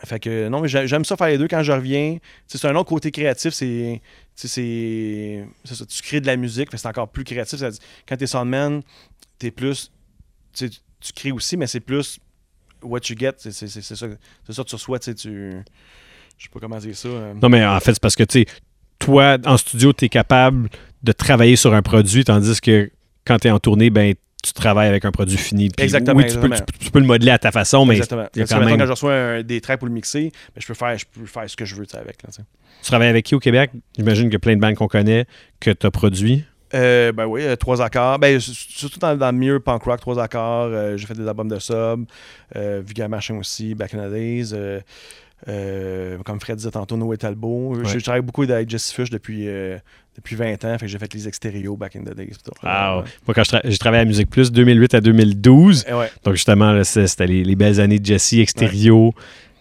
[0.06, 2.18] Fait que non, mais j'ai- j'aime ça faire les deux quand je reviens.
[2.46, 4.02] C'est un autre côté créatif, c'est.
[4.36, 7.60] tu crées de la musique, c'est encore plus créatif.
[8.08, 8.82] Quand t'es soundman,
[9.40, 9.92] t'es plus.
[10.54, 10.70] Tu
[11.00, 12.20] tu crées aussi, mais c'est plus
[12.82, 13.34] what you get.
[13.38, 14.16] C'est ça, c'est ça que
[14.70, 15.00] tu reçois.
[15.00, 15.52] Tu tu.
[16.38, 17.08] Je sais pas comment dire ça.
[17.08, 17.34] euh.
[17.42, 18.46] Non, mais en fait, c'est parce que, tu
[19.00, 20.70] toi, en studio, t'es capable
[21.04, 22.92] de travailler sur un produit, tandis que
[23.26, 25.70] quand t'es en tournée, ben, tu travailles avec un produit fini.
[25.78, 26.56] Exactement, Oui, tu peux, exactement.
[26.56, 28.22] tu peux- tu peux le modeler à ta façon, mais Exactement.
[28.36, 30.62] y a Tu quand même- Quand je reçois un- des tracks pour le mixer, ben,
[30.62, 32.22] je, peux faire, je peux faire ce que je veux tu avec.
[32.24, 32.42] Là, tu
[32.82, 33.72] tu travailles avec qui au Québec?
[33.98, 35.26] J'imagine a plein de bandes qu'on connaît
[35.60, 36.44] que tu as produit.
[36.74, 38.20] Euh, ben oui, euh, trois accords.
[38.20, 40.70] Ben, surtout dans, dans le milieu punk rock, trois accords.
[40.72, 42.06] Euh, j'ai fait des albums de sub.
[42.56, 44.54] Vulgar Machin aussi, Back in the Days.
[46.26, 47.76] Comme Fred disait tantôt, Noé Talbot.
[47.76, 47.86] Ouais.
[47.86, 49.48] je travaille beaucoup avec Jesse Fish depuis,
[50.16, 50.78] depuis 20 ans.
[50.78, 52.34] Fait que j'ai fait les extérieurs Back in the Days.
[52.64, 55.86] Ah, Moi, quand je tra- j'ai travaillé à Musique Plus, 2008 à 2012.
[55.90, 59.12] euh, ouais, Donc, justement, c'était les, les belles années de Jesse Extérieur,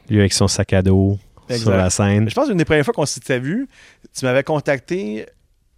[0.09, 1.19] lui avec son sac à dos
[1.51, 2.29] sur la scène.
[2.29, 3.69] Je pense qu'une des premières fois qu'on s'était vu,
[4.17, 5.27] tu m'avais contacté.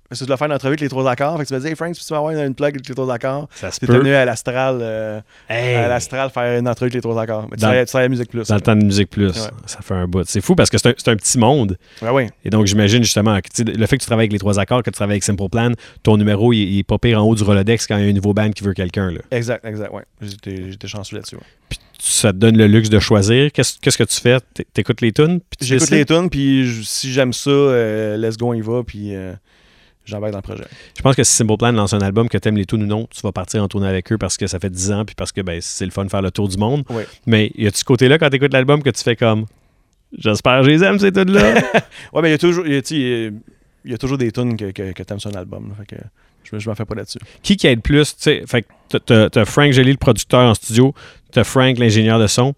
[0.08, 1.36] Parce que je dois faire une entrevue avec les trois accords.
[1.36, 3.12] Fait que tu m'as dit, hey Frank, tu peux avoir une plug avec les trois
[3.12, 3.46] accords?
[3.86, 3.98] Peut.
[3.98, 5.74] venu à l'Astral, euh, Hey!
[5.74, 7.46] à l'Astral faire une entrevue avec les trois accords.
[7.50, 8.48] Mais tu Dans- à Musique Plus.
[8.48, 9.26] Dans le temps de Musique Plus.
[9.36, 9.50] Ouais.
[9.66, 10.24] Ça fait un bout.
[10.26, 11.76] C'est fou parce que c'est un, c'est un petit monde.
[12.00, 12.30] Ouais, ouais.
[12.42, 14.88] Et donc, j'imagine justement que le fait que tu travailles avec les trois accords, que
[14.88, 17.42] tu travailles avec Simple Plan, ton numéro, il, il est pas pire en haut du
[17.42, 19.10] Rolodex quand il y a un nouveau band qui veut quelqu'un.
[19.10, 19.20] là.
[19.30, 20.04] Exact, exact, ouais.
[20.22, 21.36] J'étais chanceux là-dessus.
[21.68, 23.52] Puis ça te donne le luxe de choisir.
[23.52, 24.38] Qu'est-ce que tu fais?
[24.54, 25.40] T'é- T'écoutes les tunes?
[25.60, 29.34] J'écoute les tunes, puis si j'aime ça, euh, let's go, on y va, puis euh,
[30.08, 30.64] j'embarque dans le projet.
[30.96, 33.06] Je pense que si Simple Plan lance un album, que t'aimes les tunes ou non,
[33.10, 35.32] tu vas partir en tournée avec eux parce que ça fait 10 ans puis parce
[35.32, 36.84] que ben, c'est le fun de faire le tour du monde.
[36.90, 37.06] Ouais.
[37.26, 39.46] Mais y a-tu ce côté-là quand t'écoutes l'album que tu fais comme
[40.16, 41.54] J'espère que je les aime ces tunes-là?
[42.12, 43.40] Ouais, mais il y a toujours, il y a, il
[43.84, 45.68] y a- a toujours des tunes que, que, que t'aimes sur un album.
[45.68, 46.02] là, fait que
[46.44, 47.18] je, je m'en fais pas là-dessus.
[47.42, 48.16] qui qui aide plus?
[48.16, 50.94] Tu fait que t'as- t'as- t'as Frank Joly, le producteur en studio,
[51.32, 52.54] t'as Frank, l'ingénieur de son.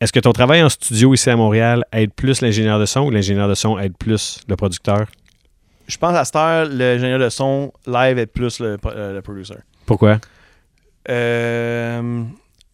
[0.00, 3.10] Est-ce que ton travail en studio ici à Montréal aide plus l'ingénieur de son ou
[3.10, 5.06] l'ingénieur de son aide plus le producteur?
[5.88, 9.54] Je pense à cette heure, l'ingénieur de son live est plus le, euh, le producer.
[9.86, 10.20] Pourquoi?
[11.08, 12.22] Euh,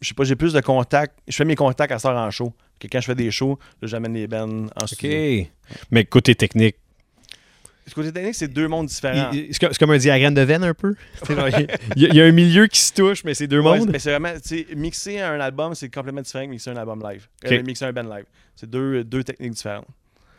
[0.00, 1.16] je sais pas, j'ai plus de contacts.
[1.28, 2.52] Je fais mes contacts à cette heure en show.
[2.80, 5.46] Que quand je fais des shows, là, j'amène les bands en studio.
[5.90, 6.76] Mais côté technique,
[7.94, 9.30] côté technique, c'est deux mondes différents.
[9.32, 10.94] c'est comme- un diagramme de veine un peu?
[11.30, 11.36] Il
[12.02, 13.90] y, a- il y a un milieu qui se touche, mais c'est deux Ouais, mondes?
[13.92, 14.32] mais c'est vraiment,
[14.74, 17.28] mixer un album, c'est complètement différent que mixer un album live.
[17.44, 17.52] Ok.
[17.52, 18.24] Euh, mixer un band live.
[18.56, 19.86] C'est deux, deux techniques différentes.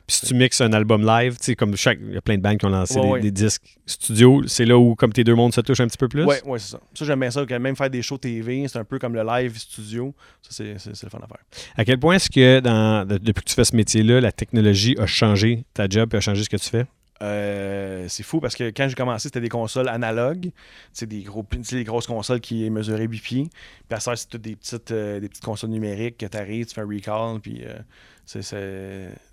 [0.08, 1.98] Puis si tu mixes un album live, tu sais, comme chaque.
[2.02, 3.20] Il y a plein de bands qui ont lancé Ouais, des, ouais.
[3.22, 6.08] des disques studio, c'est là où, comme tes deux mondes se touchent un petit peu
[6.08, 6.24] plus?
[6.26, 6.80] Ouais, ouais, c'est ça.
[6.94, 7.46] Ça, j'aime bien ça.
[7.46, 10.14] que Même faire des shows TV, c'est un peu comme le live studio.
[10.44, 11.38] Ça, c'est, c'est, c'est le fun à faire.
[11.76, 14.96] À quel point est-ce que dans, de- depuis que tu fais ce métier-là, la technologie
[15.00, 16.86] a changé ta job et a changé ce que tu fais?
[17.22, 20.52] Euh, c'est fou parce que quand j'ai commencé, c'était des consoles analogues.
[20.92, 23.50] C'est des, gros, des grosses consoles qui mesuraient 8 pieds.
[23.88, 26.66] Puis à ça, c'est toutes des petites, euh, des petites consoles numériques que tu arrives,
[26.66, 27.40] tu fais un recall.
[27.40, 27.74] Puis, euh,
[28.26, 28.42] c'est,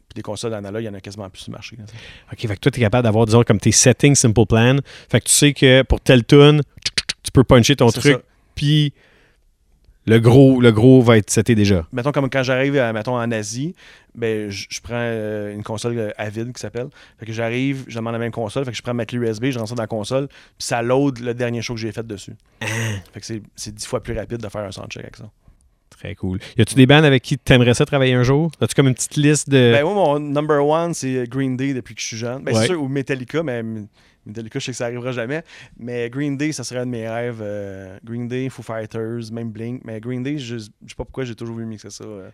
[0.09, 1.77] puis des consoles analogues, il y en a quasiment plus sur le marché.
[1.77, 1.85] là.
[2.33, 4.77] OK, fait que toi, tu es capable d'avoir, disons, comme tes settings Simple Plan.
[5.11, 6.61] Fait que tu sais que pour telle tune,
[7.23, 8.19] tu peux puncher ton truc,
[8.55, 8.93] puis
[10.07, 11.87] le gros, le gros va être seté déjà.
[11.93, 13.75] Mettons, comme quand j'arrive, euh, mettons, en Asie,
[14.15, 16.89] ben, je je prends euh, une console euh, Avid qui s'appelle.
[17.19, 19.47] Fait que j'arrive, je demande la même console, fait que je prends ma clé USB,
[19.51, 22.07] je rentre ça dans la console, puis ça load le dernier show que j'ai fait
[22.07, 22.35] dessus.
[23.13, 25.31] Fait que c'est- c'est dix fois plus rapide de faire un soundcheck avec ça.
[25.91, 26.41] Très cool.
[26.59, 28.51] Y a-tu des bands avec qui t'aimerais ça travailler un jour?
[28.61, 29.73] As-tu comme une petite liste de.
[29.73, 32.43] Ben, moi, mon number one, c'est Green Day depuis que je suis jeune.
[32.43, 32.63] Ben, Ouais.
[32.63, 33.63] c'est sûr, ou Metallica, mais
[34.27, 35.43] Metallica, je sais que ça arrivera jamais.
[35.79, 37.41] Mais Green Day, ça serait un de mes rêves.
[37.43, 39.83] euh, Green Day, Foo Fighters, même Blink.
[39.85, 42.29] Mais Green Day, je, je sais pas pourquoi j'ai toujours voulu mixer ça euh,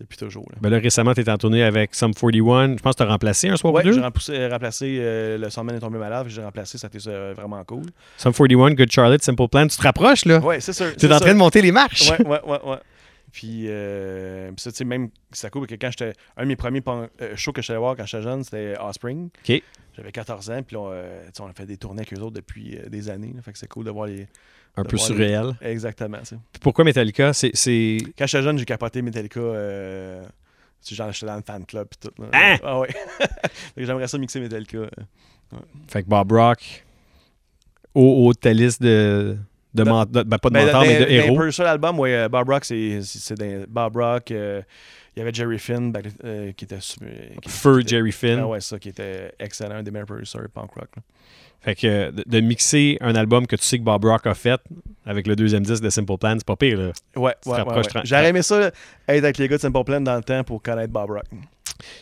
[0.00, 0.46] depuis toujours.
[0.50, 0.58] là.
[0.60, 2.76] Ben là, récemment, t'es en tournée avec Sum 41.
[2.76, 3.92] Je pense que t'as remplacé un soir Ouais, ou deux?
[3.94, 6.98] j'ai remplacé, remplacé euh, le Sandman est tombé malade, j'ai remplacé, ça a été
[7.34, 7.86] vraiment cool.
[8.16, 9.66] Sum 41, Good Charlotte, Simple Plan.
[9.66, 10.38] Tu te rapproches, là?
[10.38, 10.94] Ouais, c'est sûr.
[10.96, 12.10] T'es en train de monter les marches.
[12.10, 12.76] Ouais, ouais, ouais, ouais.
[13.32, 16.12] Puis, euh, puis ça, tu sais, même, c'est cool, parce que quand j'étais.
[16.36, 16.82] Un de mes premiers
[17.34, 19.30] shows que allé voir quand j'étais jeune, c'était Offspring.
[19.48, 19.62] OK.
[19.96, 22.88] J'avais 14 ans, puis euh, on a fait des tournées avec eux autres depuis euh,
[22.88, 23.32] des années.
[23.36, 23.42] là.
[23.42, 24.26] fait que c'est cool de voir les.
[24.76, 25.54] Un peu les- surréel.
[25.60, 26.18] Exactement,
[26.62, 27.32] Pourquoi Metallica?
[27.34, 27.50] C'est.
[27.54, 29.38] c'est- Quand j'étais jeune, j'ai capoté Metallica.
[29.40, 30.22] Euh,
[30.90, 32.22] genre, j'étais dans le fan club, puis tout.
[32.22, 32.28] là.
[32.32, 32.56] Hein?
[32.64, 32.88] Ah ouais.
[33.76, 34.78] J'aimerais ça mixer Metallica.
[34.78, 34.88] euh.
[35.88, 36.84] Fait que Bob Rock,
[37.94, 39.36] au haut de ta liste de.
[39.74, 41.36] de, Ben- de- ben, pas de Ben, mentors, mais de héros.
[41.36, 44.30] dans Purcell album, ouais, euh, Bob Rock, c'est c'est- Bob Rock.
[45.12, 46.80] Euh, Il y avait Jerry Finn back- euh, qui était.
[46.80, 47.08] super-
[47.42, 48.38] qui- Feu qui était- Jerry Finn.
[48.40, 50.88] Ah ouais, ça, qui était excellent, un des meilleurs producers punk rock.
[50.96, 51.02] là.
[51.60, 54.60] Fait que de, de mixer un album que tu sais que Bob Rock a fait
[55.06, 56.92] avec le deuxième disque de Simple Plan, c'est pas pire, là.
[57.14, 58.74] Ouais, ouais, ouais, J'aurais aimé ça, être
[59.06, 61.22] avec les gars de Simple Plan dans le temps pour connaître Bob Rock.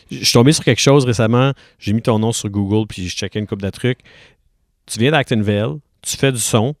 [0.09, 1.53] Je suis tombé sur quelque chose récemment.
[1.77, 3.99] J'ai mis ton nom sur Google puis je checkais une coupe de trucs.
[4.87, 6.73] Tu viens d'Actonville, tu fais du son.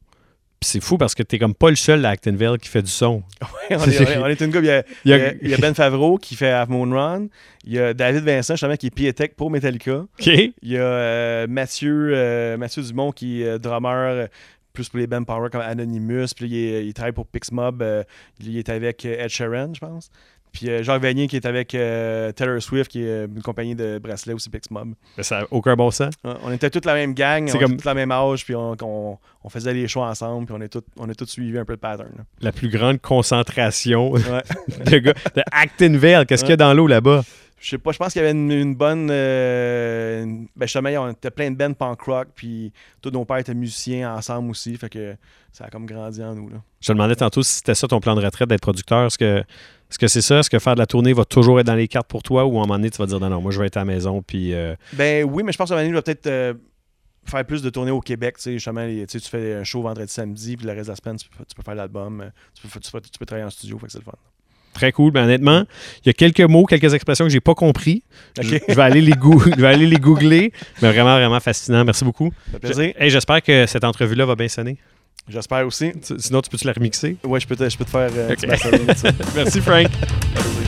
[0.61, 2.91] Puis c'est fou parce que t'es comme pas le seul à Actonville qui fait du
[2.91, 3.23] son.
[3.71, 5.21] on, est, on est- on est une gars, il y a, Il y a- il
[5.21, 7.27] y a- il y a Ben Favreau qui fait Half Moon Run.
[7.63, 10.01] Il y a David Vincent, justement, qui est Pietech pour Metallica.
[10.01, 10.27] OK.
[10.27, 14.27] Il y a euh, Mathieu, euh, Mathieu Dumont qui est euh, drummer
[14.73, 16.27] plus pour les bands power comme Anonymous.
[16.35, 17.83] Puis il, il travaille pour Pixmob.
[18.39, 20.11] il est avec Ed Sheeran, je pense.
[20.51, 23.73] Puis euh, Jacques Vanier qui est avec euh, Taylor Swift, qui est euh, une compagnie
[23.73, 24.93] de bracelets aussi Pixmob.
[25.17, 26.13] Mais ça n'a aucun bon sens.
[26.25, 28.43] Ouais, On était toute la même gang, C'est on comme- était toute la même âge,
[28.43, 31.25] puis on, on- on faisait les choix ensemble, puis on, est tout, on a tous
[31.27, 32.09] suivi un peu le pattern.
[32.17, 32.23] là.
[32.41, 34.43] La plus grande concentration Ouais.
[34.85, 35.13] de gars.
[35.35, 37.23] De qu'est-ce qu'il y a dans l'eau là-bas?
[37.59, 39.09] Je sais pas, je pense qu'il y avait une, une bonne.
[39.11, 43.37] euh, une- ben justement, on était plein de bands punk rock, puis tous nos pères
[43.37, 45.15] étaient musiciens ensemble aussi, fait que
[45.51, 46.49] ça a comme grandi en nous.
[46.49, 46.57] Là.
[46.81, 49.05] Je te demandais tantôt si c'était ça ton plan de retraite d'être producteur.
[49.05, 49.43] Est-ce que
[49.91, 50.39] est-ce que c'est ça?
[50.39, 52.55] Est-ce que faire de la tournée va toujours être dans les cartes pour toi ou
[52.57, 53.85] à un moment donné tu vas dire non, non, moi je vais être à la
[53.85, 56.53] maison puis euh, Ben oui, mais je pense que Manu va peut-être euh,
[57.25, 58.37] faire plus de tournées au Québec.
[58.37, 60.91] Tu sais, justement, tu sais, tu fais un show vendredi, samedi, puis le reste de
[60.91, 63.25] la semaine, tu peux, tu peux faire l'album, euh, tu peux, tu, peux, tu peux
[63.25, 64.13] travailler en studio, fait que c'est le fun.
[64.73, 65.11] très cool.
[65.11, 65.65] Ben honnêtement,
[66.03, 68.03] il y a quelques mots, quelques expressions que j'ai pas compris.
[68.41, 70.53] Je, je vais aller les goo- je vais aller les googler.
[70.81, 71.83] Mais vraiment, vraiment fascinant.
[71.83, 72.31] Merci beaucoup.
[72.45, 72.93] Ça fait plaisir.
[72.97, 74.77] Hey, j'espère que cette entrevue-là va bien sonner.
[75.29, 75.91] J'espère aussi.
[76.05, 77.15] Tu- Sinon, tu peux-tu la remixer?
[77.23, 78.35] Ouais, je peux te, je peux te faire euh.
[79.35, 79.87] Merci, Frank.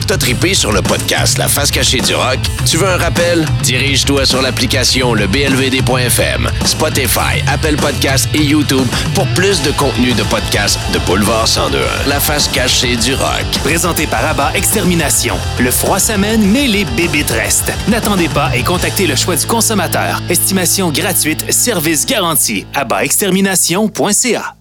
[0.06, 2.38] T'as trippé sur le podcast La face cachée du rock?
[2.66, 3.46] Tu veux un rappel?
[3.62, 10.22] Dirige-toi sur l'application le blvd.fm, Spotify, Apple Podcasts et YouTube pour plus de contenu de
[10.24, 12.08] podcasts de Boulevard 1021.
[12.08, 13.44] La face cachée du rock.
[13.62, 15.36] Présenté par Abba Extermination.
[15.58, 17.72] Le froid s'amène, mais les bébites restent.
[17.88, 20.20] N'attendez pas et contactez le choix du consommateur.
[20.28, 22.66] Estimation gratuite, service garanti.
[22.74, 24.54] AbbaExtermination.ca